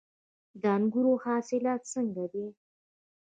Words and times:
د 0.61 0.63
انګورو 0.77 1.13
حاصلات 1.23 1.81
څنګه 1.93 2.23
دي؟ 2.33 2.45